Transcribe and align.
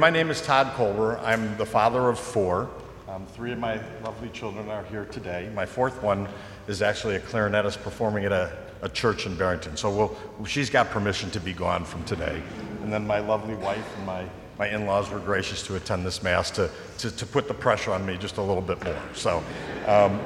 My 0.00 0.08
name 0.08 0.30
is 0.30 0.40
Todd 0.40 0.68
Colber. 0.76 1.22
I'm 1.22 1.54
the 1.58 1.66
father 1.66 2.08
of 2.08 2.18
four. 2.18 2.70
Um, 3.06 3.26
three 3.26 3.52
of 3.52 3.58
my 3.58 3.78
lovely 4.02 4.30
children 4.30 4.70
are 4.70 4.82
here 4.84 5.04
today. 5.04 5.50
My 5.54 5.66
fourth 5.66 6.02
one 6.02 6.26
is 6.68 6.80
actually 6.80 7.16
a 7.16 7.20
clarinetist 7.20 7.82
performing 7.82 8.24
at 8.24 8.32
a, 8.32 8.50
a 8.80 8.88
church 8.88 9.26
in 9.26 9.36
Barrington. 9.36 9.76
So 9.76 9.94
we'll, 9.94 10.46
she's 10.46 10.70
got 10.70 10.88
permission 10.88 11.30
to 11.32 11.38
be 11.38 11.52
gone 11.52 11.84
from 11.84 12.02
today. 12.04 12.42
And 12.82 12.90
then 12.90 13.06
my 13.06 13.18
lovely 13.18 13.56
wife 13.56 13.84
and 13.98 14.06
my, 14.06 14.24
my 14.58 14.70
in 14.70 14.86
laws 14.86 15.10
were 15.10 15.18
gracious 15.18 15.62
to 15.66 15.76
attend 15.76 16.06
this 16.06 16.22
Mass 16.22 16.50
to, 16.52 16.70
to, 16.96 17.14
to, 17.14 17.26
put 17.26 17.46
the 17.46 17.52
pressure 17.52 17.92
on 17.92 18.06
me 18.06 18.16
just 18.16 18.38
a 18.38 18.42
little 18.42 18.62
bit 18.62 18.82
more. 18.82 18.96
So 19.12 19.44
um, 19.86 20.18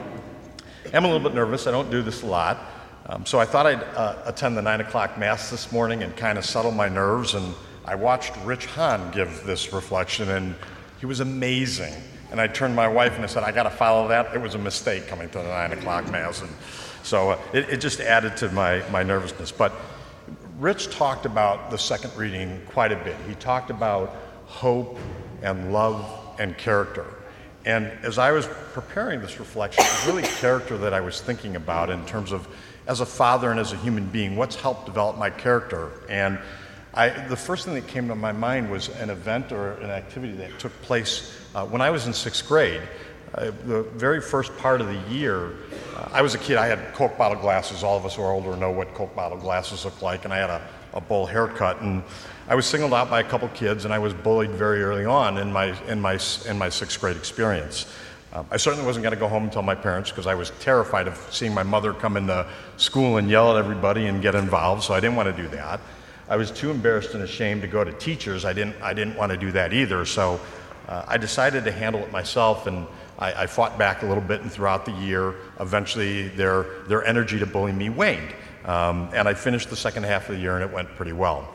I'm 0.92 1.04
a 1.04 1.08
little 1.08 1.18
bit 1.18 1.34
nervous. 1.34 1.66
I 1.66 1.72
don't 1.72 1.90
do 1.90 2.00
this 2.00 2.22
a 2.22 2.26
lot. 2.26 2.60
Um, 3.06 3.26
so 3.26 3.40
I 3.40 3.44
thought 3.44 3.66
I'd 3.66 3.82
uh, 3.82 4.22
attend 4.24 4.56
the 4.56 4.62
9 4.62 4.82
o'clock 4.82 5.18
Mass 5.18 5.50
this 5.50 5.72
morning 5.72 6.04
and 6.04 6.16
kind 6.16 6.38
of 6.38 6.44
settle 6.44 6.70
my 6.70 6.88
nerves 6.88 7.34
and 7.34 7.52
I 7.84 7.94
watched 7.94 8.34
Rich 8.44 8.66
Hahn 8.66 9.10
give 9.10 9.44
this 9.44 9.72
reflection, 9.72 10.30
and 10.30 10.54
he 11.00 11.06
was 11.06 11.20
amazing. 11.20 11.92
And 12.30 12.40
I 12.40 12.46
turned 12.46 12.72
to 12.72 12.76
my 12.76 12.88
wife 12.88 13.14
and 13.14 13.22
I 13.22 13.26
said, 13.26 13.42
I 13.42 13.52
got 13.52 13.64
to 13.64 13.70
follow 13.70 14.08
that. 14.08 14.34
It 14.34 14.40
was 14.40 14.54
a 14.54 14.58
mistake 14.58 15.06
coming 15.06 15.28
to 15.30 15.38
the 15.38 15.44
9 15.44 15.72
o'clock 15.72 16.10
Mass. 16.10 16.40
And 16.40 16.50
so 17.02 17.30
uh, 17.30 17.38
it, 17.52 17.68
it 17.68 17.76
just 17.76 18.00
added 18.00 18.36
to 18.38 18.50
my, 18.50 18.82
my 18.90 19.02
nervousness. 19.02 19.52
But 19.52 19.72
Rich 20.58 20.90
talked 20.90 21.26
about 21.26 21.70
the 21.70 21.78
second 21.78 22.16
reading 22.16 22.60
quite 22.66 22.90
a 22.90 22.96
bit. 22.96 23.16
He 23.28 23.34
talked 23.34 23.70
about 23.70 24.16
hope 24.46 24.98
and 25.42 25.72
love 25.72 26.36
and 26.38 26.56
character. 26.56 27.06
And 27.66 27.86
as 28.02 28.18
I 28.18 28.32
was 28.32 28.46
preparing 28.72 29.20
this 29.20 29.38
reflection, 29.38 29.84
it 29.84 29.88
was 29.88 30.06
really 30.06 30.22
character 30.22 30.76
that 30.78 30.94
I 30.94 31.00
was 31.00 31.20
thinking 31.20 31.56
about 31.56 31.90
in 31.90 32.04
terms 32.06 32.32
of, 32.32 32.48
as 32.86 33.00
a 33.00 33.06
father 33.06 33.50
and 33.50 33.60
as 33.60 33.72
a 33.72 33.76
human 33.76 34.06
being, 34.06 34.36
what's 34.36 34.56
helped 34.56 34.86
develop 34.86 35.18
my 35.18 35.30
character. 35.30 35.90
And 36.08 36.38
I, 36.96 37.08
the 37.08 37.36
first 37.36 37.64
thing 37.64 37.74
that 37.74 37.88
came 37.88 38.06
to 38.08 38.14
my 38.14 38.30
mind 38.30 38.70
was 38.70 38.88
an 39.00 39.10
event 39.10 39.50
or 39.50 39.72
an 39.74 39.90
activity 39.90 40.32
that 40.34 40.58
took 40.60 40.72
place 40.82 41.36
uh, 41.54 41.66
when 41.66 41.80
I 41.80 41.90
was 41.90 42.06
in 42.06 42.12
sixth 42.12 42.46
grade. 42.46 42.82
Uh, 43.34 43.50
the 43.66 43.82
very 43.94 44.20
first 44.20 44.56
part 44.58 44.80
of 44.80 44.86
the 44.86 45.12
year, 45.12 45.54
uh, 45.96 46.08
I 46.12 46.22
was 46.22 46.36
a 46.36 46.38
kid. 46.38 46.56
I 46.56 46.66
had 46.66 46.94
Coke 46.94 47.18
bottle 47.18 47.40
glasses. 47.40 47.82
All 47.82 47.96
of 47.96 48.06
us 48.06 48.14
who 48.14 48.22
are 48.22 48.30
older 48.30 48.56
know 48.56 48.70
what 48.70 48.94
Coke 48.94 49.16
bottle 49.16 49.38
glasses 49.38 49.84
look 49.84 50.02
like. 50.02 50.24
And 50.24 50.32
I 50.32 50.36
had 50.36 50.50
a, 50.50 50.62
a 50.92 51.00
bowl 51.00 51.26
haircut. 51.26 51.80
And 51.80 52.04
I 52.46 52.54
was 52.54 52.64
singled 52.64 52.94
out 52.94 53.10
by 53.10 53.18
a 53.18 53.24
couple 53.24 53.48
kids, 53.48 53.84
and 53.84 53.92
I 53.92 53.98
was 53.98 54.14
bullied 54.14 54.52
very 54.52 54.84
early 54.84 55.04
on 55.04 55.38
in 55.38 55.52
my, 55.52 55.76
in 55.88 56.00
my, 56.00 56.20
in 56.46 56.58
my 56.58 56.68
sixth 56.68 57.00
grade 57.00 57.16
experience. 57.16 57.92
Um, 58.32 58.46
I 58.52 58.56
certainly 58.56 58.86
wasn't 58.86 59.02
going 59.02 59.14
to 59.14 59.18
go 59.18 59.28
home 59.28 59.44
and 59.44 59.52
tell 59.52 59.62
my 59.62 59.74
parents 59.74 60.10
because 60.10 60.28
I 60.28 60.34
was 60.34 60.50
terrified 60.60 61.08
of 61.08 61.16
seeing 61.32 61.54
my 61.54 61.62
mother 61.64 61.92
come 61.92 62.16
into 62.16 62.46
school 62.76 63.16
and 63.16 63.28
yell 63.28 63.56
at 63.56 63.56
everybody 63.56 64.06
and 64.06 64.22
get 64.22 64.36
involved, 64.36 64.84
so 64.84 64.94
I 64.94 65.00
didn't 65.00 65.16
want 65.16 65.34
to 65.34 65.42
do 65.42 65.48
that. 65.48 65.80
I 66.28 66.36
was 66.36 66.50
too 66.50 66.70
embarrassed 66.70 67.14
and 67.14 67.22
ashamed 67.22 67.62
to 67.62 67.68
go 67.68 67.84
to 67.84 67.92
teachers. 67.92 68.44
I 68.44 68.52
didn't, 68.52 68.80
I 68.82 68.94
didn't 68.94 69.16
want 69.16 69.32
to 69.32 69.38
do 69.38 69.52
that 69.52 69.72
either. 69.72 70.04
So 70.04 70.40
uh, 70.88 71.04
I 71.06 71.18
decided 71.18 71.64
to 71.64 71.72
handle 71.72 72.02
it 72.02 72.10
myself, 72.10 72.66
and 72.66 72.86
I, 73.18 73.42
I, 73.42 73.46
fought 73.46 73.78
back 73.78 74.02
a 74.02 74.06
little 74.06 74.22
bit. 74.22 74.40
And 74.40 74.50
throughout 74.50 74.84
the 74.84 74.92
year, 74.92 75.34
eventually 75.60 76.28
their, 76.28 76.82
their 76.88 77.04
energy 77.04 77.38
to 77.38 77.46
bully 77.46 77.72
me 77.72 77.90
waned. 77.90 78.34
Um, 78.64 79.10
and 79.14 79.28
I 79.28 79.34
finished 79.34 79.70
the 79.70 79.76
second 79.76 80.04
half 80.04 80.28
of 80.28 80.36
the 80.36 80.40
year, 80.40 80.54
and 80.54 80.64
it 80.64 80.74
went 80.74 80.88
pretty 80.96 81.12
well. 81.12 81.48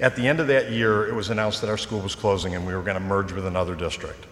At 0.00 0.16
the 0.16 0.26
end 0.26 0.40
of 0.40 0.46
that 0.46 0.70
year, 0.70 1.06
it 1.06 1.14
was 1.14 1.28
announced 1.28 1.60
that 1.60 1.68
our 1.68 1.76
school 1.76 2.00
was 2.00 2.14
closing 2.14 2.54
and 2.54 2.66
we 2.66 2.74
were 2.74 2.80
going 2.80 2.94
to 2.94 3.02
merge 3.02 3.32
with 3.32 3.44
another 3.44 3.74
district. 3.74 4.24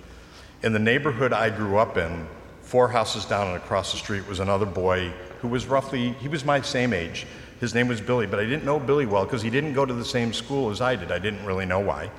In 0.62 0.72
the 0.72 0.78
neighborhood 0.78 1.34
I 1.34 1.50
grew 1.50 1.76
up 1.76 1.98
in, 1.98 2.26
four 2.62 2.88
houses 2.88 3.26
down 3.26 3.48
and 3.48 3.56
across 3.56 3.92
the 3.92 3.98
street 3.98 4.26
was 4.26 4.40
another 4.40 4.64
boy 4.64 5.12
who 5.40 5.48
was 5.48 5.66
roughly, 5.66 6.12
he 6.20 6.28
was 6.28 6.42
my 6.42 6.62
same 6.62 6.94
age. 6.94 7.26
His 7.60 7.74
name 7.74 7.88
was 7.88 8.00
Billy, 8.00 8.26
but 8.26 8.38
I 8.38 8.44
didn't 8.44 8.64
know 8.64 8.78
Billy 8.78 9.06
well 9.06 9.24
because 9.24 9.42
he 9.42 9.50
didn't 9.50 9.72
go 9.72 9.84
to 9.84 9.94
the 9.94 10.04
same 10.04 10.32
school 10.32 10.70
as 10.70 10.80
I 10.80 10.96
did. 10.96 11.10
I 11.10 11.18
didn't 11.18 11.44
really 11.44 11.66
know 11.66 11.80
why. 11.80 12.10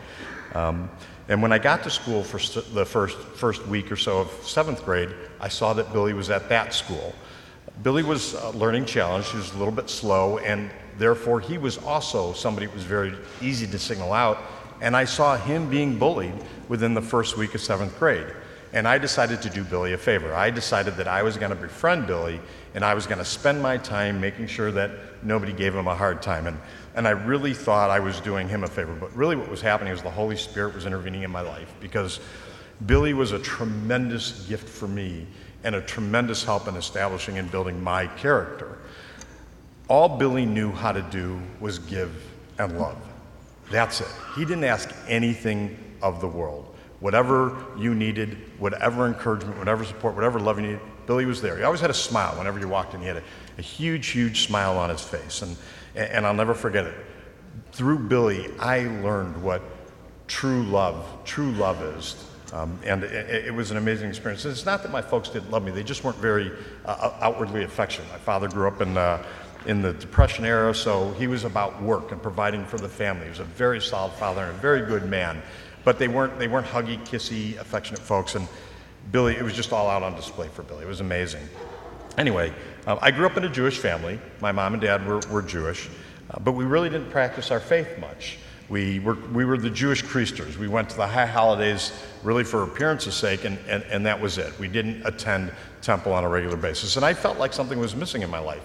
Um, 0.54 0.90
and 1.30 1.42
when 1.42 1.52
I 1.52 1.60
got 1.60 1.84
to 1.84 1.90
school 1.90 2.24
for 2.24 2.40
st- 2.40 2.74
the 2.74 2.86
first, 2.86 3.18
first 3.18 3.66
week 3.68 3.92
or 3.92 3.96
so 3.96 4.20
of 4.20 4.32
seventh 4.44 4.84
grade, 4.84 5.10
I 5.40 5.48
saw 5.48 5.74
that 5.74 5.94
Billy 5.94 6.14
was 6.14 6.30
at 6.30 6.50
that 6.50 6.74
school. 6.74 7.14
Billy 7.84 8.04
was 8.04 8.34
a 8.34 8.50
learning 8.50 8.86
challenged, 8.86 9.30
he 9.30 9.38
was 9.38 9.54
a 9.54 9.58
little 9.58 9.74
bit 9.74 9.90
slow, 9.90 10.40
and 10.40 10.70
therefore 10.98 11.40
he 11.40 11.58
was 11.58 11.78
also 11.78 12.34
somebody 12.34 12.66
who 12.66 12.74
was 12.74 12.84
very 12.84 13.14
easy 13.42 13.68
to 13.68 13.80
signal 13.80 14.12
out. 14.12 14.40
And 14.82 14.98
I 14.98 15.06
saw 15.06 15.38
him 15.38 15.70
being 15.70 15.98
bullied 15.98 16.34
within 16.68 16.94
the 16.94 17.02
first 17.02 17.38
week 17.38 17.56
of 17.56 17.62
seventh 17.62 17.98
grade. 18.00 18.28
And 18.72 18.88
I 18.88 19.00
decided 19.00 19.42
to 19.42 19.50
do 19.50 19.64
Billy 19.64 19.94
a 19.94 19.98
favor. 19.98 20.34
I 20.34 20.52
decided 20.52 20.96
that 20.98 21.08
I 21.08 21.24
was 21.24 21.38
going 21.38 21.50
to 21.50 21.56
befriend 21.56 22.06
Billy 22.06 22.40
and 22.76 22.86
I 22.86 22.94
was 22.94 23.08
going 23.08 23.18
to 23.18 23.26
spend 23.26 23.62
my 23.62 23.78
time 23.78 24.22
making 24.22 24.48
sure 24.48 24.72
that 24.72 24.92
nobody 25.24 25.54
gave 25.54 25.74
him 25.74 25.88
a 25.88 25.96
hard 25.96 26.22
time. 26.22 26.46
And, 26.46 26.60
and 26.94 27.08
I 27.08 27.12
really 27.12 27.54
thought 27.54 27.90
I 27.90 28.00
was 28.00 28.20
doing 28.20 28.48
him 28.48 28.64
a 28.64 28.68
favor. 28.68 28.94
But 28.94 29.16
really, 29.16 29.36
what 29.36 29.50
was 29.50 29.62
happening 29.62 29.92
was 29.92 30.04
the 30.04 30.12
Holy 30.12 30.36
Spirit 30.36 30.76
was 30.76 30.86
intervening 30.86 31.24
in 31.24 31.32
my 31.32 31.42
life 31.42 31.74
because 31.80 32.20
Billy 32.86 33.14
was 33.14 33.32
a 33.32 33.40
tremendous 33.40 34.46
gift 34.48 34.70
for 34.70 34.88
me 34.88 35.26
and 35.64 35.76
a 35.76 35.82
tremendous 35.82 36.44
help 36.44 36.68
in 36.68 36.76
establishing 36.76 37.38
and 37.38 37.50
building 37.52 37.82
my 37.84 38.08
character. 38.08 38.78
All 39.88 40.18
Billy 40.18 40.46
knew 40.46 40.72
how 40.72 40.92
to 40.92 41.02
do 41.02 41.42
was 41.60 41.80
give 41.80 42.12
and 42.60 42.78
love. 42.80 42.98
That's 43.72 44.02
it. 44.02 44.08
He 44.36 44.46
didn't 44.46 44.64
ask 44.64 44.94
anything 45.08 45.78
of 46.02 46.22
the 46.22 46.28
world. 46.28 46.69
Whatever 47.00 47.56
you 47.78 47.96
needed, 47.96 48.38
whatever 48.58 49.08
encouragement, 49.08 49.58
whatever 49.58 49.86
support, 49.86 50.16
whatever 50.16 50.40
love 50.40 50.58
you 50.60 50.66
needed, 50.68 50.82
Billy 51.06 51.26
was 51.26 51.42
there. 51.42 51.58
He 51.58 51.64
always 51.64 51.82
had 51.82 51.90
a 51.90 51.94
smile 51.94 52.38
whenever 52.38 52.60
you 52.60 52.68
walked 52.68 52.94
in. 52.94 53.02
He 53.02 53.08
had 53.08 53.18
a, 53.18 53.24
a 53.58 53.62
huge, 53.62 54.08
huge 54.08 54.46
smile 54.46 54.78
on 54.78 54.90
his 54.90 55.02
face. 55.02 55.42
And, 55.42 55.56
and 55.96 56.26
I'll 56.26 56.34
never 56.34 56.54
forget 56.54 56.86
it. 56.86 56.96
Through 57.72 58.00
Billy, 58.00 58.50
I 58.60 58.82
learned 59.02 59.42
what 59.42 59.62
true 60.28 60.64
love, 60.64 61.06
true 61.24 61.52
love 61.54 61.82
is. 61.82 62.26
Um, 62.52 62.80
and 62.84 63.04
it, 63.04 63.46
it, 63.48 63.54
was 63.54 63.72
an 63.72 63.78
amazing 63.78 64.10
experience. 64.10 64.44
It's 64.46 64.66
not 64.66 64.84
that 64.84 64.92
my 64.92 65.02
folks 65.02 65.30
didn't 65.30 65.52
love 65.52 65.64
me, 65.64 65.72
they 65.72 65.84
just 65.84 66.04
weren't 66.04 66.18
very 66.18 66.52
uh, 66.86 67.14
outwardly 67.22 67.64
affectionate. 67.64 68.10
My 68.12 68.18
father 68.18 68.48
grew 68.48 68.68
up 68.68 68.82
in, 68.82 68.98
uh, 68.98 69.24
in 69.66 69.82
the 69.82 69.94
Depression 69.94 70.46
era, 70.46 70.74
so 70.74 71.12
he 71.14 71.28
was 71.28 71.44
about 71.44 71.82
work 71.82 72.12
and 72.12 72.22
providing 72.22 72.66
for 72.66 72.78
the 72.78 72.90
family. 72.90 73.26
He 73.26 73.30
was 73.30 73.40
a 73.40 73.44
very 73.44 73.80
solid 73.80 74.14
father 74.14 74.44
and 74.44 74.52
a 74.52 74.60
very 74.60 74.82
good 74.82 75.08
man 75.08 75.42
but 75.84 76.00
they 76.00 76.08
weren't 76.08 76.38
they 76.40 76.48
weren't 76.48 76.68
huggy, 76.68 77.00
kissy, 77.06 77.58
affectionate 77.60 78.02
folks. 78.02 78.36
And 78.36 78.48
Billy, 79.12 79.36
it 79.36 79.44
was 79.44 79.54
just 79.54 79.74
all 79.74 79.90
out 79.90 80.04
on 80.04 80.16
display 80.16 80.48
for 80.48 80.64
Billy. 80.64 80.84
It 80.84 80.88
was 80.88 81.02
amazing. 81.02 81.48
Anyway, 82.18 82.54
uh, 82.86 82.98
I 83.02 83.12
grew 83.12 83.26
up 83.26 83.38
in 83.38 83.46
a 83.46 83.50
Jewish 83.50 83.78
family. 83.78 84.20
My 84.42 84.52
mom 84.52 84.74
and 84.74 84.82
dad 84.82 85.06
were, 85.08 85.22
were 85.32 85.42
Jewish, 85.42 85.90
uh, 86.32 86.40
but 86.40 86.52
we 86.52 86.66
really 86.66 86.90
didn't 86.90 87.12
practice 87.12 87.52
our 87.52 87.60
faith 87.60 87.98
much. 88.00 88.38
We 88.70 89.00
were, 89.00 89.16
we 89.34 89.46
were 89.46 89.58
the 89.58 89.70
Jewish 89.70 90.04
Creasters. 90.04 90.58
We 90.58 90.68
went 90.68 90.92
to 90.92 90.98
the 90.98 91.08
high 91.08 91.26
holidays 91.26 91.92
really 92.24 92.44
for 92.44 92.62
appearance's 92.64 93.16
sake, 93.16 93.44
and, 93.44 93.58
and, 93.68 93.84
and 93.84 94.06
that 94.06 94.22
was 94.22 94.38
it. 94.38 94.58
We 94.60 94.68
didn't 94.68 95.04
attend 95.08 95.52
temple 95.82 96.14
on 96.14 96.24
a 96.24 96.30
regular 96.30 96.56
basis. 96.56 96.96
And 96.96 97.04
I 97.04 97.16
felt 97.16 97.40
like 97.40 97.52
something 97.52 97.80
was 97.80 97.96
missing 97.96 98.22
in 98.22 98.30
my 98.30 98.38
life. 98.38 98.62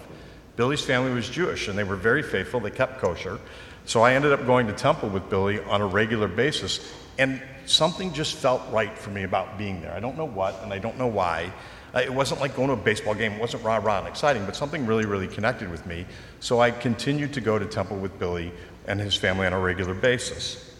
Billy's 0.56 0.82
family 0.82 1.12
was 1.12 1.28
Jewish, 1.30 1.68
and 1.68 1.78
they 1.78 1.84
were 1.84 1.96
very 1.96 2.22
faithful. 2.22 2.60
They 2.60 2.70
kept 2.70 3.00
kosher. 3.00 3.40
So 3.86 4.02
I 4.02 4.12
ended 4.12 4.32
up 4.32 4.44
going 4.46 4.66
to 4.66 4.74
temple 4.74 5.08
with 5.08 5.28
Billy 5.30 5.60
on 5.60 5.80
a 5.80 5.86
regular 5.86 6.28
basis, 6.28 6.92
and 7.18 7.42
something 7.66 8.12
just 8.12 8.34
felt 8.34 8.62
right 8.70 8.96
for 8.96 9.10
me 9.10 9.22
about 9.22 9.56
being 9.58 9.80
there. 9.80 9.92
I 9.92 10.00
don't 10.00 10.16
know 10.16 10.26
what, 10.26 10.62
and 10.62 10.72
I 10.72 10.78
don't 10.78 10.98
know 10.98 11.06
why. 11.06 11.52
Uh, 11.94 12.00
it 12.00 12.12
wasn't 12.12 12.40
like 12.40 12.56
going 12.56 12.68
to 12.68 12.74
a 12.74 12.76
baseball 12.76 13.14
game. 13.14 13.32
It 13.32 13.40
wasn't 13.40 13.62
rah 13.62 13.76
rah 13.76 14.00
and 14.00 14.08
exciting, 14.08 14.44
but 14.44 14.56
something 14.56 14.84
really, 14.84 15.06
really 15.06 15.28
connected 15.28 15.70
with 15.70 15.86
me. 15.86 16.06
So 16.40 16.60
I 16.60 16.70
continued 16.70 17.32
to 17.34 17.40
go 17.40 17.58
to 17.58 17.66
temple 17.66 17.96
with 17.98 18.18
Billy 18.18 18.52
and 18.86 19.00
his 19.00 19.14
family 19.14 19.46
on 19.46 19.52
a 19.52 19.60
regular 19.60 19.94
basis. 19.94 20.72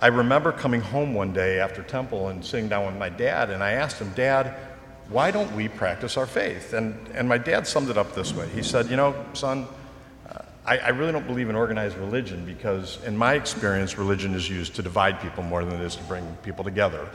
I 0.00 0.08
remember 0.08 0.50
coming 0.50 0.80
home 0.80 1.14
one 1.14 1.32
day 1.32 1.60
after 1.60 1.82
temple 1.82 2.28
and 2.28 2.44
sitting 2.44 2.68
down 2.68 2.86
with 2.86 2.96
my 2.96 3.10
dad, 3.10 3.50
and 3.50 3.62
I 3.62 3.72
asked 3.72 3.98
him, 3.98 4.10
Dad, 4.14 4.54
why 5.10 5.30
don't 5.30 5.54
we 5.54 5.68
practice 5.68 6.16
our 6.16 6.26
faith? 6.26 6.72
And, 6.72 6.96
and 7.14 7.28
my 7.28 7.36
dad 7.36 7.66
summed 7.66 7.90
it 7.90 7.98
up 7.98 8.14
this 8.14 8.32
way. 8.32 8.48
He 8.48 8.62
said, 8.62 8.88
You 8.88 8.96
know, 8.96 9.14
son, 9.34 9.66
I, 10.70 10.78
I, 10.78 10.88
really 10.90 11.10
don't 11.10 11.26
believe 11.26 11.50
in 11.50 11.56
organized 11.56 11.96
religion 11.96 12.44
because, 12.44 13.02
in 13.04 13.16
my 13.16 13.34
experience, 13.34 13.98
religion 13.98 14.34
is 14.36 14.48
used 14.48 14.76
to 14.76 14.82
divide 14.82 15.20
people 15.20 15.42
more 15.42 15.64
than 15.64 15.80
it 15.80 15.84
is 15.84 15.96
to 15.96 16.04
bring 16.04 16.24
people 16.44 16.62
together. 16.62 17.08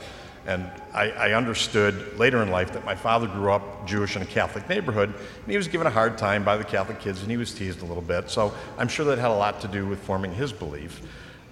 And 0.46 0.70
I, 0.92 1.10
I, 1.12 1.32
understood 1.32 2.18
later 2.18 2.42
in 2.42 2.50
life 2.50 2.74
that 2.74 2.84
my 2.84 2.94
father 2.94 3.26
grew 3.26 3.50
up 3.50 3.86
Jewish 3.86 4.14
in 4.14 4.20
a 4.20 4.26
Catholic 4.26 4.68
neighborhood, 4.68 5.08
and 5.08 5.50
he 5.50 5.56
was 5.56 5.68
given 5.68 5.86
a 5.86 5.90
hard 5.90 6.18
time 6.18 6.44
by 6.44 6.58
the 6.58 6.64
Catholic 6.64 7.00
kids, 7.00 7.22
and 7.22 7.30
he 7.30 7.38
was 7.38 7.54
teased 7.54 7.80
a 7.80 7.86
little 7.86 8.02
bit. 8.02 8.28
So 8.28 8.52
I'm 8.76 8.88
sure 8.88 9.06
that 9.06 9.18
had 9.18 9.30
a 9.30 9.34
lot 9.34 9.62
to 9.62 9.68
do 9.68 9.86
with 9.86 10.00
forming 10.00 10.34
his 10.34 10.52
belief. 10.52 11.00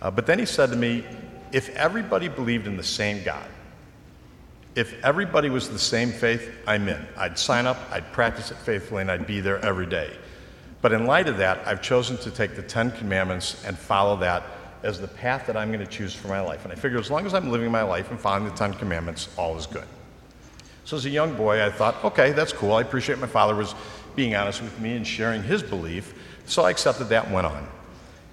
Uh, 0.02 0.10
but 0.10 0.26
then 0.26 0.38
he 0.38 0.44
said 0.44 0.68
to 0.72 0.76
me, 0.76 1.06
if 1.52 1.70
everybody 1.70 2.28
believed 2.28 2.66
in 2.66 2.76
the 2.76 2.82
same 2.82 3.24
God, 3.24 3.48
if 4.74 5.02
everybody 5.02 5.48
was 5.48 5.70
the 5.70 5.78
same 5.78 6.12
faith, 6.12 6.52
I'm 6.66 6.86
in. 6.86 7.02
I'd 7.16 7.38
sign 7.38 7.64
up, 7.64 7.78
I'd 7.90 8.12
practice 8.12 8.50
it 8.50 8.58
faithfully, 8.58 9.00
and 9.00 9.10
I'd 9.10 9.26
be 9.26 9.40
there 9.40 9.58
every 9.64 9.86
day. 9.86 10.14
But 10.84 10.92
in 10.92 11.06
light 11.06 11.28
of 11.28 11.38
that, 11.38 11.66
I've 11.66 11.81
chosen 11.81 12.19
to 12.19 12.31
take 12.31 12.56
the 12.56 12.62
Ten 12.62 12.90
Commandments 12.90 13.64
and 13.64 13.75
follow 13.75 14.19
that 14.19 14.42
as 14.82 15.00
the 15.00 15.08
path 15.08 15.46
that 15.46 15.56
I'm 15.56 15.72
going 15.72 15.81
to 15.81 15.90
choose 15.90 16.12
for 16.12 16.28
my 16.28 16.42
life. 16.42 16.64
And 16.64 16.72
I 16.75 16.76
figure 16.76 16.98
as 16.98 17.10
long 17.10 17.25
as 17.25 17.32
I'm 17.32 17.50
living 17.50 17.70
my 17.70 17.81
life 17.81 18.10
and 18.10 18.20
following 18.20 18.44
the 18.44 18.54
Ten 18.54 18.75
Commandments, 18.75 19.31
all 19.38 19.56
is 19.56 19.64
good. 19.64 19.86
So 20.84 20.98
as 20.98 21.06
a 21.06 21.08
young 21.08 21.34
boy, 21.36 21.64
I 21.64 21.70
thought, 21.70 22.04
okay, 22.04 22.32
that's 22.32 22.52
cool. 22.52 22.75
I 22.75 22.82
appreciate 22.82 23.19
my 23.19 23.26
father 23.26 23.54
was 23.54 23.75
being 24.14 24.34
honest 24.34 24.60
with 24.60 24.78
me 24.78 24.94
and 24.94 25.06
sharing 25.06 25.42
his 25.42 25.62
belief. 25.62 26.12
So 26.44 26.64
I 26.64 26.70
accepted 26.70 27.04
that 27.04 27.25
and 27.25 27.34
went 27.34 27.46
on. 27.46 27.66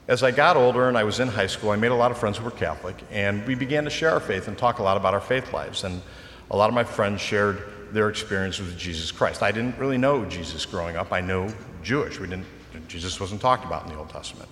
as 0.09 0.21
I 0.21 0.31
got 0.31 0.57
older 0.57 0.89
and 0.89 0.98
I 0.98 1.06
was 1.06 1.21
in 1.21 1.30
high 1.30 1.48
school, 1.48 1.69
I 1.69 1.77
made 1.77 1.94
a 1.94 1.95
lot 1.95 2.12
of 2.12 2.18
friends 2.18 2.38
who 2.38 2.44
were 2.44 2.51
Catholic, 2.51 2.98
and 3.12 3.48
we 3.48 3.56
began 3.56 3.86
to 3.86 3.89
share 3.89 4.12
our 4.12 4.19
faith 4.19 4.50
and 4.50 4.57
talk 4.57 4.80
a 4.80 4.83
lot 4.83 4.98
about 4.98 5.13
our 5.13 5.21
faith 5.21 5.53
lives. 5.53 5.86
And 5.86 6.01
a 6.50 6.57
lot 6.57 6.68
of 6.68 6.74
my 6.74 6.83
friends 6.83 7.21
shared 7.21 7.63
their 7.91 8.09
experiences 8.09 8.65
with 8.65 8.77
Jesus 8.77 9.11
Christ. 9.11 9.43
I 9.43 9.51
didn't 9.51 9.77
really 9.77 9.97
know 9.97 10.25
Jesus 10.25 10.65
growing 10.65 10.95
up. 10.95 11.11
I 11.11 11.21
know 11.21 11.53
Jewish. 11.83 12.19
We 12.19 12.27
didn't, 12.27 12.45
Jesus 12.88 13.19
wasn't 13.19 13.41
talked 13.41 13.65
about 13.65 13.85
in 13.85 13.93
the 13.93 13.97
Old 13.97 14.09
Testament. 14.09 14.49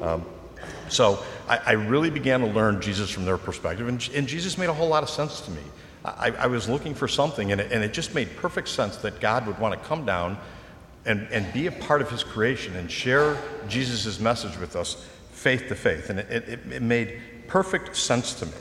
Um, 0.00 0.24
so 0.88 1.22
I, 1.48 1.58
I, 1.58 1.72
really 1.72 2.10
began 2.10 2.40
to 2.40 2.46
learn 2.46 2.80
Jesus 2.80 3.10
from 3.10 3.24
their 3.24 3.38
perspective, 3.38 3.88
and, 3.88 4.08
and 4.14 4.28
Jesus 4.28 4.56
made 4.56 4.68
a 4.68 4.72
whole 4.72 4.88
lot 4.88 5.02
of 5.02 5.10
sense 5.10 5.40
to 5.42 5.50
me. 5.50 5.62
I, 6.04 6.30
I 6.30 6.46
was 6.46 6.68
looking 6.68 6.94
for 6.94 7.08
something, 7.08 7.52
and 7.52 7.60
it, 7.60 7.72
and 7.72 7.82
it 7.82 7.92
just 7.92 8.14
made 8.14 8.36
perfect 8.36 8.68
sense 8.68 8.96
that 8.98 9.20
God 9.20 9.46
would 9.46 9.58
want 9.58 9.80
to 9.80 9.88
come 9.88 10.04
down 10.04 10.38
and, 11.04 11.26
and 11.30 11.52
be 11.52 11.66
a 11.66 11.72
part 11.72 12.02
of 12.02 12.10
his 12.10 12.22
creation 12.22 12.76
and 12.76 12.90
share 12.90 13.36
Jesus' 13.68 14.20
message 14.20 14.56
with 14.58 14.76
us 14.76 15.06
faith 15.32 15.68
to 15.68 15.74
faith. 15.74 16.10
And 16.10 16.20
it, 16.20 16.30
it, 16.30 16.60
it 16.72 16.82
made 16.82 17.20
perfect 17.48 17.96
sense 17.96 18.34
to 18.34 18.46
me. 18.46 18.52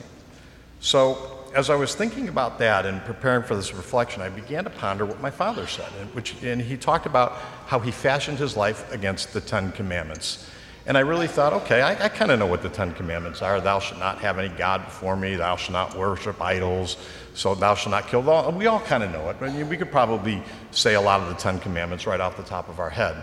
So 0.79 1.39
as 1.53 1.69
I 1.69 1.75
was 1.75 1.95
thinking 1.95 2.29
about 2.29 2.59
that 2.59 2.85
and 2.85 3.01
preparing 3.03 3.43
for 3.43 3.55
this 3.55 3.73
reflection, 3.73 4.21
I 4.21 4.29
began 4.29 4.63
to 4.63 4.69
ponder 4.69 5.05
what 5.05 5.19
my 5.21 5.31
father 5.31 5.67
said, 5.67 5.89
and, 5.99 6.09
which, 6.13 6.41
and 6.43 6.61
he 6.61 6.77
talked 6.77 7.05
about 7.05 7.33
how 7.67 7.79
he 7.79 7.91
fashioned 7.91 8.37
his 8.37 8.55
life 8.55 8.91
against 8.91 9.33
the 9.33 9.41
Ten 9.41 9.71
Commandments. 9.71 10.47
And 10.85 10.97
I 10.97 11.01
really 11.01 11.27
thought, 11.27 11.53
okay, 11.53 11.81
I, 11.81 12.05
I 12.05 12.09
kind 12.09 12.31
of 12.31 12.39
know 12.39 12.47
what 12.47 12.63
the 12.63 12.69
Ten 12.69 12.93
Commandments 12.93 13.41
are. 13.41 13.61
Thou 13.61 13.79
shalt 13.79 13.99
not 13.99 14.17
have 14.19 14.39
any 14.39 14.49
God 14.49 14.85
before 14.85 15.15
me. 15.15 15.35
Thou 15.35 15.55
shalt 15.55 15.73
not 15.73 15.95
worship 15.95 16.41
idols. 16.41 16.97
So 17.33 17.53
thou 17.53 17.75
shalt 17.75 17.91
not 17.91 18.07
kill. 18.07 18.21
We 18.51 18.65
all 18.65 18.79
kind 18.79 19.03
of 19.03 19.11
know 19.11 19.29
it. 19.29 19.37
I 19.41 19.51
mean, 19.51 19.69
we 19.69 19.77
could 19.77 19.91
probably 19.91 20.41
say 20.71 20.95
a 20.95 21.01
lot 21.01 21.21
of 21.21 21.29
the 21.29 21.35
Ten 21.35 21.59
Commandments 21.59 22.07
right 22.07 22.19
off 22.19 22.35
the 22.35 22.43
top 22.43 22.67
of 22.67 22.79
our 22.79 22.89
head. 22.89 23.15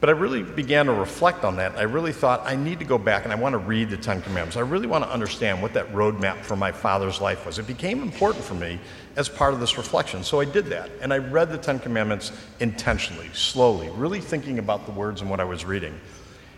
But 0.00 0.10
I 0.10 0.12
really 0.12 0.44
began 0.44 0.86
to 0.86 0.92
reflect 0.92 1.44
on 1.44 1.56
that. 1.56 1.76
I 1.76 1.82
really 1.82 2.12
thought 2.12 2.42
I 2.44 2.54
need 2.54 2.78
to 2.78 2.84
go 2.84 2.98
back 2.98 3.24
and 3.24 3.32
I 3.32 3.36
want 3.36 3.54
to 3.54 3.58
read 3.58 3.90
the 3.90 3.96
Ten 3.96 4.22
Commandments. 4.22 4.56
I 4.56 4.60
really 4.60 4.86
want 4.86 5.02
to 5.02 5.10
understand 5.10 5.60
what 5.60 5.74
that 5.74 5.92
roadmap 5.92 6.44
for 6.44 6.54
my 6.54 6.70
father's 6.70 7.20
life 7.20 7.44
was. 7.44 7.58
It 7.58 7.66
became 7.66 8.00
important 8.00 8.44
for 8.44 8.54
me 8.54 8.78
as 9.16 9.28
part 9.28 9.54
of 9.54 9.60
this 9.60 9.76
reflection. 9.76 10.22
So 10.22 10.38
I 10.38 10.44
did 10.44 10.66
that. 10.66 10.88
And 11.00 11.12
I 11.12 11.18
read 11.18 11.50
the 11.50 11.58
Ten 11.58 11.80
Commandments 11.80 12.30
intentionally, 12.60 13.28
slowly, 13.32 13.90
really 13.90 14.20
thinking 14.20 14.60
about 14.60 14.86
the 14.86 14.92
words 14.92 15.20
and 15.20 15.28
what 15.28 15.40
I 15.40 15.44
was 15.44 15.64
reading. 15.64 15.98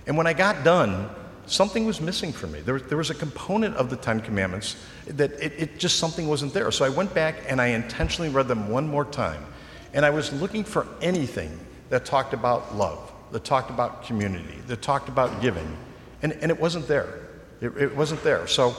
And 0.06 0.18
when 0.18 0.26
I 0.26 0.34
got 0.34 0.62
done, 0.62 1.08
something 1.46 1.86
was 1.86 2.00
missing 2.00 2.32
for 2.32 2.46
me. 2.46 2.60
There 2.60 2.74
was, 2.74 2.82
there 2.84 2.98
was 2.98 3.08
a 3.08 3.14
component 3.14 3.74
of 3.76 3.88
the 3.88 3.96
Ten 3.96 4.20
Commandments 4.20 4.76
that 5.06 5.32
it, 5.32 5.54
it 5.56 5.78
just 5.78 5.98
something 5.98 6.28
wasn't 6.28 6.52
there. 6.52 6.70
So 6.70 6.84
I 6.84 6.90
went 6.90 7.14
back 7.14 7.36
and 7.48 7.58
I 7.58 7.68
intentionally 7.68 8.28
read 8.28 8.48
them 8.48 8.68
one 8.68 8.86
more 8.86 9.06
time. 9.06 9.44
And 9.94 10.04
I 10.04 10.10
was 10.10 10.30
looking 10.34 10.62
for 10.62 10.86
anything 11.00 11.58
that 11.88 12.04
talked 12.04 12.34
about 12.34 12.76
love, 12.76 13.09
that 13.32 13.44
talked 13.44 13.70
about 13.70 14.04
community, 14.04 14.58
that 14.66 14.82
talked 14.82 15.08
about 15.08 15.40
giving. 15.40 15.76
And, 16.22 16.32
and 16.32 16.50
it 16.50 16.60
wasn't 16.60 16.86
there. 16.88 17.20
It, 17.60 17.76
it 17.76 17.96
wasn't 17.96 18.22
there. 18.22 18.46
So, 18.46 18.76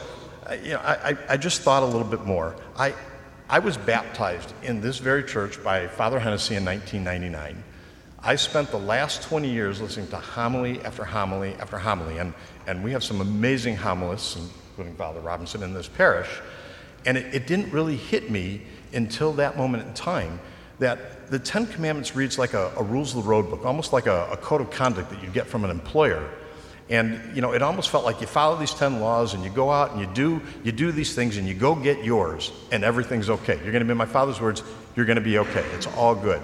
you 0.64 0.72
know, 0.72 0.80
I, 0.80 1.18
I 1.30 1.38
just 1.38 1.62
thought 1.62 1.84
a 1.84 1.86
little 1.86 2.08
bit 2.08 2.26
more. 2.26 2.56
I, 2.78 2.94
I 3.50 3.60
was 3.60 3.78
baptized 3.78 4.54
in 4.64 4.82
this 4.82 4.98
very 5.00 5.24
church 5.24 5.64
by 5.64 5.88
Father 5.88 6.20
Hennessy 6.20 6.56
in 6.56 6.66
1999. 6.66 7.64
I 8.24 8.36
spent 8.36 8.70
the 8.70 8.80
last 8.80 9.24
20 9.24 9.50
years 9.50 9.82
listening 9.82 10.08
to 10.10 10.18
homily 10.18 10.80
after 10.84 11.04
homily 11.04 11.56
after 11.56 11.78
homily, 11.78 12.20
and, 12.20 12.34
and 12.68 12.84
we 12.84 12.92
have 12.92 13.04
some 13.04 13.20
amazing 13.20 13.76
homilists, 13.76 14.38
including 14.38 14.96
Father 14.96 15.20
Robinson 15.20 15.64
in 15.64 15.74
this 15.74 15.88
parish. 15.88 16.30
And 17.06 17.18
it, 17.18 17.34
it 17.34 17.48
didn't 17.48 17.72
really 17.72 17.98
hit 17.98 18.30
me 18.30 18.62
until 18.94 19.34
that 19.34 19.58
moment 19.58 19.88
in 19.88 19.94
time 19.94 20.40
that 20.82 21.30
the 21.30 21.38
Ten 21.38 21.68
Commandments 21.68 22.16
reads 22.16 22.40
like 22.40 22.54
a, 22.56 22.74
a 22.76 22.84
rules 22.84 23.16
of 23.16 23.24
the 23.24 23.30
road 23.30 23.50
book, 23.52 23.66
almost 23.66 23.94
like 23.94 24.08
a, 24.08 24.28
a 24.32 24.38
code 24.38 24.62
of 24.62 24.72
conduct 24.72 25.12
that 25.12 25.24
you 25.24 25.30
get 25.30 25.46
from 25.46 25.64
an 25.64 25.70
employer. 25.70 26.28
And 26.90 27.22
you 27.36 27.42
know, 27.42 27.54
it 27.54 27.62
almost 27.62 27.90
felt 27.90 28.04
like 28.04 28.20
you 28.20 28.28
follow 28.28 28.58
these 28.58 28.74
ten 28.74 29.00
laws 29.00 29.36
and 29.36 29.44
you 29.44 29.52
go 29.52 29.72
out 29.72 29.92
and 29.92 30.02
you 30.02 30.08
do 30.08 30.42
you 30.64 30.72
do 30.72 30.92
these 30.92 31.14
things 31.16 31.38
and 31.38 31.48
you 31.48 31.54
go 31.54 31.76
get 31.76 32.04
yours 32.04 32.52
and 32.72 32.84
everything's 32.84 33.30
okay. 33.30 33.56
You're 33.64 33.72
going 33.72 33.82
to 33.82 33.86
be, 33.86 33.92
in 33.92 33.98
my 33.98 34.06
father's 34.06 34.42
words, 34.42 34.64
you're 34.96 35.06
going 35.06 35.16
to 35.18 35.22
be 35.22 35.38
okay. 35.38 35.64
It's 35.76 35.88
all 35.88 36.16
good. 36.16 36.42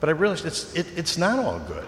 But 0.00 0.08
I 0.08 0.12
realized 0.12 0.46
it's, 0.46 0.72
it, 0.74 0.86
it's 0.96 1.18
not 1.18 1.38
all 1.38 1.58
good. 1.58 1.86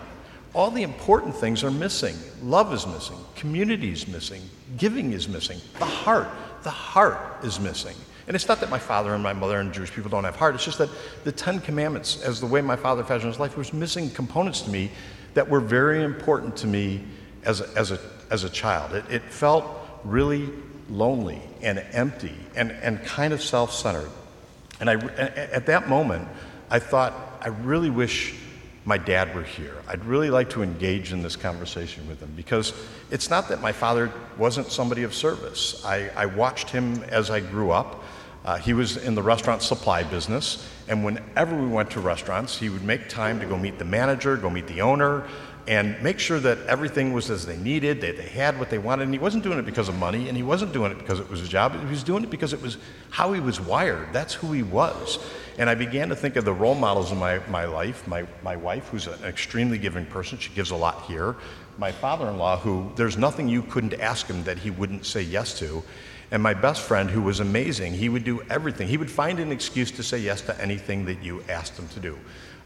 All 0.52 0.70
the 0.70 0.82
important 0.82 1.34
things 1.34 1.64
are 1.64 1.70
missing. 1.70 2.16
Love 2.42 2.72
is 2.74 2.86
missing. 2.86 3.16
Community 3.36 3.90
is 3.90 4.06
missing. 4.06 4.42
Giving 4.76 5.12
is 5.12 5.28
missing. 5.28 5.60
The 5.78 5.84
heart, 5.84 6.28
the 6.62 6.70
heart 6.70 7.44
is 7.44 7.58
missing. 7.58 7.96
And 8.26 8.34
it's 8.34 8.48
not 8.48 8.60
that 8.60 8.70
my 8.70 8.78
father 8.78 9.14
and 9.14 9.22
my 9.22 9.32
mother 9.32 9.60
and 9.60 9.72
Jewish 9.72 9.92
people 9.92 10.10
don't 10.10 10.24
have 10.24 10.36
heart. 10.36 10.54
It's 10.54 10.64
just 10.64 10.78
that 10.78 10.88
the 11.24 11.32
Ten 11.32 11.60
Commandments, 11.60 12.22
as 12.22 12.40
the 12.40 12.46
way 12.46 12.60
my 12.62 12.76
father 12.76 13.04
fashioned 13.04 13.30
his 13.30 13.38
life, 13.38 13.56
was 13.56 13.72
missing 13.72 14.10
components 14.10 14.62
to 14.62 14.70
me 14.70 14.90
that 15.34 15.48
were 15.48 15.60
very 15.60 16.02
important 16.02 16.56
to 16.56 16.66
me 16.66 17.04
as 17.44 17.60
a, 17.60 17.68
as 17.76 17.90
a, 17.90 18.00
as 18.30 18.44
a 18.44 18.50
child. 18.50 18.94
It, 18.94 19.04
it 19.10 19.22
felt 19.22 19.66
really 20.04 20.48
lonely 20.88 21.40
and 21.60 21.78
empty 21.92 22.34
and, 22.54 22.70
and 22.70 23.02
kind 23.04 23.32
of 23.32 23.42
self 23.42 23.72
centered. 23.72 24.10
And 24.80 24.88
I, 24.88 24.94
at 24.94 25.66
that 25.66 25.88
moment, 25.88 26.28
I 26.70 26.78
thought, 26.78 27.14
I 27.40 27.48
really 27.48 27.90
wish 27.90 28.34
my 28.84 28.98
dad 28.98 29.34
were 29.34 29.42
here. 29.42 29.74
I'd 29.88 30.04
really 30.04 30.30
like 30.30 30.50
to 30.50 30.62
engage 30.62 31.12
in 31.12 31.22
this 31.22 31.36
conversation 31.36 32.06
with 32.06 32.20
him 32.20 32.32
because 32.36 32.74
it's 33.10 33.30
not 33.30 33.48
that 33.48 33.62
my 33.62 33.72
father 33.72 34.12
wasn't 34.36 34.70
somebody 34.70 35.04
of 35.04 35.14
service. 35.14 35.82
I, 35.84 36.10
I 36.14 36.26
watched 36.26 36.70
him 36.70 37.02
as 37.04 37.30
I 37.30 37.40
grew 37.40 37.70
up. 37.70 38.02
Uh, 38.44 38.58
he 38.58 38.74
was 38.74 38.98
in 38.98 39.14
the 39.14 39.22
restaurant 39.22 39.62
supply 39.62 40.02
business, 40.02 40.68
and 40.86 41.02
whenever 41.02 41.56
we 41.56 41.66
went 41.66 41.90
to 41.92 42.00
restaurants, 42.00 42.58
he 42.58 42.68
would 42.68 42.84
make 42.84 43.08
time 43.08 43.40
to 43.40 43.46
go 43.46 43.56
meet 43.56 43.78
the 43.78 43.86
manager, 43.86 44.36
go 44.36 44.50
meet 44.50 44.66
the 44.66 44.82
owner, 44.82 45.26
and 45.66 46.00
make 46.02 46.18
sure 46.18 46.38
that 46.40 46.58
everything 46.66 47.12
was 47.12 47.30
as 47.30 47.46
they 47.46 47.56
needed, 47.56 48.00
that 48.02 48.16
they 48.16 48.28
had 48.28 48.58
what 48.58 48.68
they 48.68 48.78
wanted. 48.78 49.04
And 49.04 49.14
he 49.14 49.18
wasn't 49.18 49.44
doing 49.44 49.58
it 49.58 49.64
because 49.64 49.88
of 49.88 49.96
money, 49.96 50.28
and 50.28 50.36
he 50.36 50.42
wasn't 50.42 50.72
doing 50.72 50.92
it 50.92 50.98
because 50.98 51.20
it 51.20 51.30
was 51.30 51.40
a 51.40 51.48
job. 51.48 51.78
He 51.78 51.86
was 51.86 52.02
doing 52.02 52.22
it 52.22 52.30
because 52.30 52.52
it 52.52 52.60
was 52.60 52.76
how 53.10 53.32
he 53.32 53.40
was 53.40 53.60
wired. 53.60 54.12
That's 54.12 54.34
who 54.34 54.52
he 54.52 54.62
was. 54.62 55.18
And 55.58 55.70
I 55.70 55.74
began 55.74 56.08
to 56.10 56.16
think 56.16 56.36
of 56.36 56.44
the 56.44 56.52
role 56.52 56.74
models 56.74 57.12
in 57.12 57.18
my, 57.18 57.38
my 57.48 57.64
life. 57.64 58.06
My, 58.06 58.26
my 58.42 58.56
wife, 58.56 58.88
who's 58.88 59.06
an 59.06 59.24
extremely 59.24 59.78
giving 59.78 60.04
person, 60.06 60.36
she 60.36 60.52
gives 60.52 60.70
a 60.70 60.76
lot 60.76 61.02
here. 61.02 61.36
My 61.78 61.92
father 61.92 62.28
in 62.28 62.36
law, 62.36 62.58
who 62.58 62.92
there's 62.96 63.16
nothing 63.16 63.48
you 63.48 63.62
couldn't 63.62 63.94
ask 63.94 64.26
him 64.26 64.44
that 64.44 64.58
he 64.58 64.70
wouldn't 64.70 65.06
say 65.06 65.22
yes 65.22 65.58
to. 65.60 65.82
And 66.30 66.42
my 66.42 66.54
best 66.54 66.82
friend, 66.82 67.08
who 67.08 67.22
was 67.22 67.40
amazing, 67.40 67.94
he 67.94 68.08
would 68.08 68.24
do 68.24 68.42
everything. 68.50 68.88
He 68.88 68.96
would 68.96 69.10
find 69.10 69.38
an 69.38 69.52
excuse 69.52 69.90
to 69.92 70.02
say 70.02 70.18
yes 70.18 70.40
to 70.42 70.60
anything 70.60 71.04
that 71.06 71.22
you 71.22 71.44
asked 71.48 71.78
him 71.78 71.88
to 71.88 72.00
do. 72.00 72.18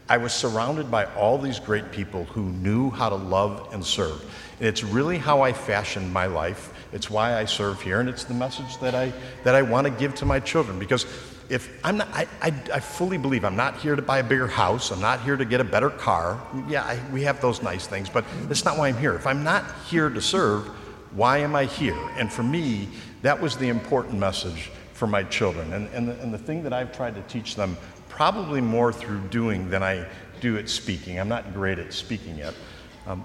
I 0.09 0.17
was 0.17 0.33
surrounded 0.33 0.89
by 0.89 1.05
all 1.13 1.37
these 1.37 1.59
great 1.59 1.91
people 1.91 2.25
who 2.25 2.41
knew 2.41 2.89
how 2.89 3.09
to 3.09 3.15
love 3.15 3.69
and 3.71 3.85
serve. 3.85 4.19
And 4.57 4.67
it's 4.67 4.83
really 4.83 5.19
how 5.19 5.41
I 5.41 5.53
fashioned 5.53 6.11
my 6.11 6.25
life. 6.25 6.73
It's 6.91 7.11
why 7.11 7.37
I 7.37 7.45
serve 7.45 7.79
here, 7.79 7.99
and 7.99 8.09
it's 8.09 8.23
the 8.23 8.33
message 8.33 8.79
that 8.79 8.95
I, 8.95 9.13
that 9.43 9.53
I 9.53 9.61
want 9.61 9.85
to 9.85 9.91
give 9.91 10.15
to 10.15 10.25
my 10.25 10.39
children. 10.39 10.79
Because 10.79 11.05
if 11.47 11.79
I'm 11.83 11.97
not, 11.97 12.07
I, 12.11 12.27
I, 12.41 12.47
I 12.73 12.79
fully 12.79 13.19
believe 13.19 13.45
I'm 13.45 13.55
not 13.55 13.77
here 13.77 13.95
to 13.95 14.01
buy 14.01 14.17
a 14.17 14.23
bigger 14.23 14.47
house, 14.47 14.91
I'm 14.91 14.99
not 14.99 15.21
here 15.21 15.37
to 15.37 15.45
get 15.45 15.61
a 15.61 15.63
better 15.63 15.91
car. 15.91 16.41
Yeah, 16.67 16.83
I, 16.83 16.99
we 17.13 17.21
have 17.23 17.39
those 17.39 17.61
nice 17.61 17.85
things, 17.85 18.09
but 18.09 18.25
that's 18.47 18.65
not 18.65 18.79
why 18.79 18.87
I'm 18.87 18.97
here. 18.97 19.13
If 19.13 19.27
I'm 19.27 19.43
not 19.43 19.63
here 19.87 20.09
to 20.09 20.21
serve, 20.21 20.65
why 21.11 21.37
am 21.37 21.55
I 21.55 21.65
here? 21.65 21.97
And 22.17 22.33
for 22.33 22.43
me, 22.43 22.87
that 23.21 23.39
was 23.39 23.57
the 23.57 23.69
important 23.69 24.17
message 24.19 24.71
for 24.93 25.05
my 25.05 25.23
children. 25.23 25.71
And, 25.73 25.87
and, 25.89 26.07
the, 26.07 26.19
and 26.19 26.33
the 26.33 26.37
thing 26.37 26.63
that 26.63 26.73
I've 26.73 26.91
tried 26.91 27.15
to 27.15 27.21
teach 27.23 27.55
them 27.55 27.77
probably 28.19 28.59
more 28.59 28.91
through 28.91 29.21
doing 29.29 29.69
than 29.69 29.81
I 29.81 30.05
do 30.41 30.57
at 30.57 30.67
speaking. 30.67 31.17
I'm 31.17 31.29
not 31.29 31.53
great 31.53 31.79
at 31.79 31.93
speaking 31.93 32.37
yet. 32.37 32.53
Um, 33.07 33.23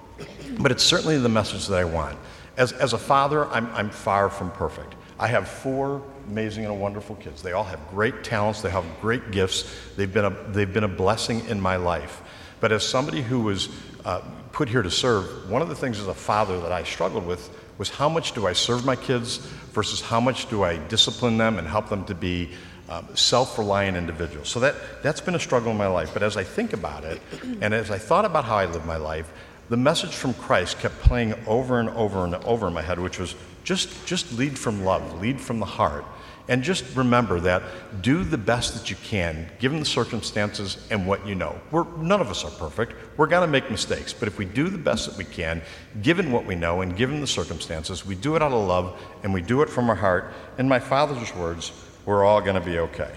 but 0.60 0.70
it's 0.70 0.84
certainly 0.84 1.18
the 1.18 1.28
message 1.28 1.66
that 1.66 1.80
I 1.80 1.84
want. 1.84 2.16
As, 2.56 2.70
as 2.70 2.92
a 2.92 2.98
father, 2.98 3.46
I'm, 3.46 3.66
I'm 3.74 3.90
far 3.90 4.30
from 4.30 4.52
perfect. 4.52 4.94
I 5.18 5.26
have 5.26 5.48
four 5.48 6.00
amazing 6.28 6.64
and 6.64 6.80
wonderful 6.80 7.16
kids. 7.16 7.42
They 7.42 7.50
all 7.50 7.64
have 7.64 7.80
great 7.88 8.22
talents, 8.22 8.62
they 8.62 8.70
have 8.70 8.84
great 9.00 9.32
gifts. 9.32 9.68
They've 9.96 10.14
been 10.14 10.26
a, 10.26 10.30
they've 10.50 10.72
been 10.72 10.84
a 10.84 10.88
blessing 10.88 11.44
in 11.48 11.60
my 11.60 11.74
life. 11.74 12.22
But 12.60 12.70
as 12.70 12.86
somebody 12.86 13.20
who 13.20 13.40
was 13.40 13.70
uh, 14.04 14.20
put 14.52 14.68
here 14.68 14.82
to 14.82 14.92
serve, 14.92 15.50
one 15.50 15.60
of 15.60 15.68
the 15.68 15.74
things 15.74 15.98
as 15.98 16.06
a 16.06 16.14
father 16.14 16.60
that 16.60 16.70
I 16.70 16.84
struggled 16.84 17.26
with 17.26 17.50
was 17.78 17.90
how 17.90 18.08
much 18.08 18.30
do 18.30 18.46
I 18.46 18.52
serve 18.52 18.84
my 18.84 18.94
kids 18.94 19.38
versus 19.72 20.00
how 20.00 20.20
much 20.20 20.48
do 20.48 20.62
I 20.62 20.76
discipline 20.86 21.36
them 21.36 21.58
and 21.58 21.66
help 21.66 21.88
them 21.88 22.04
to 22.04 22.14
be 22.14 22.50
um, 22.88 23.08
self 23.14 23.58
reliant 23.58 23.96
individuals. 23.96 24.48
So 24.48 24.60
that, 24.60 24.74
that's 25.02 25.20
been 25.20 25.34
a 25.34 25.40
struggle 25.40 25.70
in 25.70 25.76
my 25.76 25.86
life. 25.86 26.10
But 26.12 26.22
as 26.22 26.36
I 26.36 26.44
think 26.44 26.72
about 26.72 27.04
it, 27.04 27.20
and 27.60 27.72
as 27.72 27.90
I 27.90 27.98
thought 27.98 28.24
about 28.24 28.44
how 28.44 28.56
I 28.56 28.66
live 28.66 28.84
my 28.84 28.96
life, 28.96 29.30
the 29.70 29.76
message 29.76 30.14
from 30.14 30.34
Christ 30.34 30.78
kept 30.78 30.98
playing 31.00 31.34
over 31.46 31.80
and 31.80 31.88
over 31.90 32.24
and 32.24 32.34
over 32.36 32.66
in 32.66 32.74
my 32.74 32.82
head, 32.82 32.98
which 32.98 33.18
was 33.18 33.34
just, 33.64 34.06
just 34.06 34.32
lead 34.36 34.58
from 34.58 34.84
love, 34.84 35.20
lead 35.20 35.40
from 35.40 35.58
the 35.58 35.66
heart. 35.66 36.04
And 36.46 36.62
just 36.62 36.84
remember 36.94 37.40
that 37.40 37.62
do 38.02 38.22
the 38.22 38.36
best 38.36 38.74
that 38.74 38.90
you 38.90 38.96
can, 38.96 39.48
given 39.58 39.80
the 39.80 39.86
circumstances 39.86 40.76
and 40.90 41.06
what 41.06 41.26
you 41.26 41.34
know. 41.34 41.58
We're, 41.70 41.86
none 41.96 42.20
of 42.20 42.28
us 42.28 42.44
are 42.44 42.50
perfect. 42.50 42.92
We're 43.16 43.28
going 43.28 43.46
to 43.46 43.50
make 43.50 43.70
mistakes. 43.70 44.12
But 44.12 44.28
if 44.28 44.36
we 44.36 44.44
do 44.44 44.68
the 44.68 44.76
best 44.76 45.08
that 45.08 45.16
we 45.16 45.24
can, 45.24 45.62
given 46.02 46.30
what 46.30 46.44
we 46.44 46.54
know 46.54 46.82
and 46.82 46.94
given 46.94 47.22
the 47.22 47.26
circumstances, 47.26 48.04
we 48.04 48.14
do 48.14 48.36
it 48.36 48.42
out 48.42 48.52
of 48.52 48.68
love 48.68 49.00
and 49.22 49.32
we 49.32 49.40
do 49.40 49.62
it 49.62 49.70
from 49.70 49.88
our 49.88 49.96
heart. 49.96 50.34
In 50.58 50.68
my 50.68 50.78
Father's 50.78 51.34
words, 51.34 51.72
we're 52.04 52.24
all 52.24 52.40
going 52.40 52.54
to 52.54 52.60
be 52.60 52.78
okay. 52.78 53.10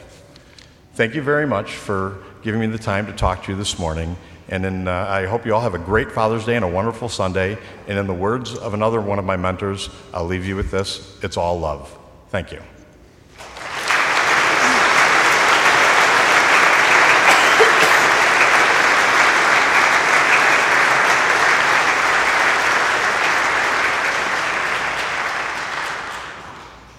thank 0.94 1.16
you 1.16 1.22
very 1.22 1.46
much 1.46 1.72
for 1.72 2.18
giving 2.42 2.62
me 2.62 2.68
the 2.68 2.78
time 2.78 3.06
to 3.06 3.14
talk 3.14 3.44
to 3.44 3.52
you 3.52 3.58
this 3.58 3.78
morning. 3.78 4.16
And 4.50 4.64
then 4.64 4.88
uh, 4.88 5.06
I 5.10 5.26
hope 5.26 5.46
you 5.46 5.54
all 5.54 5.62
have 5.62 5.74
a 5.74 5.80
great 5.80 6.12
Father's 6.12 6.46
Day 6.46 6.56
and 6.56 6.64
a 6.64 6.70
wonderful 6.70 7.10
Sunday. 7.10 7.58
And 7.88 8.00
in 8.00 8.08
the 8.08 8.14
words 8.14 8.56
of 8.56 8.74
another 8.74 9.02
one 9.02 9.20
of 9.20 9.26
my 9.26 9.36
mentors, 9.36 9.90
I'll 10.14 10.26
leave 10.26 10.46
you 10.46 10.56
with 10.56 10.72
this 10.72 11.18
it's 11.22 11.38
all 11.38 11.60
love. 11.60 11.96
Thank 12.30 12.52
you. 12.52 12.62